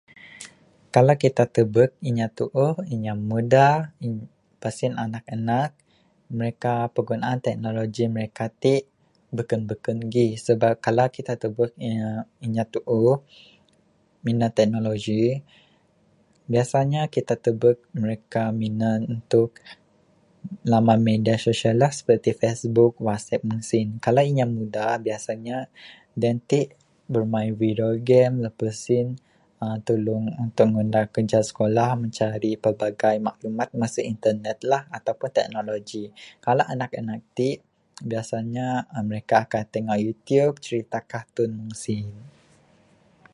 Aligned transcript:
Kalau 0.95 1.15
kita 1.23 1.43
tubek 1.55 1.91
inya 2.09 2.27
tuuh, 2.37 2.75
inya 2.95 3.13
mudar, 3.29 3.75
pas 4.61 4.73
sien 4.79 4.93
anak 5.05 5.25
anak 5.35 5.71
mereka 6.37 6.73
penggunaan 6.95 7.39
teknologi 7.47 8.03
mereka 8.15 8.43
ti 8.63 8.75
beken 9.37 9.61
beken 9.69 9.97
gih. 10.13 10.31
Kalau 10.85 11.05
kita 11.15 11.33
tubek 11.41 11.71
inya 12.47 12.63
tuuh 12.73 13.17
minan 14.25 14.51
teknologi 14.57 15.23
biasanya 16.53 17.01
kita 17.15 17.33
tubek 17.45 17.77
mereka 18.03 18.43
minan 18.61 18.99
tuk 19.31 19.49
minan 19.57 19.79
laman 20.73 20.99
media 21.09 21.35
social 21.45 21.75
lah 21.83 21.91
seperti 21.97 22.29
Facebook, 22.41 22.93
WhatsApp. 22.97 23.45
Kalau 24.05 24.21
inya 24.29 24.45
muda 24.55 24.87
biasanya 25.07 25.57
then 26.21 26.37
ti 26.49 26.61
bermain 27.13 27.53
video 27.61 27.89
game 28.09 28.33
lapas 28.45 28.77
sien 28.89 29.07
tulung 29.87 30.25
untuk 30.43 30.65
ngunah 30.73 31.05
kerja 31.15 31.39
sekolah 31.49 31.89
mencari 32.01 32.51
pelbagai 32.63 33.15
maklumat 33.27 33.69
masu 33.81 34.01
internet 34.13 34.59
lah 34.71 34.81
ataupun 34.97 35.29
teknologi. 35.37 36.03
Kalau 36.43 36.63
anak 36.73 36.91
anak 37.01 37.21
ti 37.37 37.49
biasanya 38.09 38.65
mereka 39.07 39.37
tengok 39.73 39.97
YouTube 40.05 40.55
cerita 40.65 40.97
kartun 41.11 41.49
meng 41.57 41.73
sien. 41.83 42.11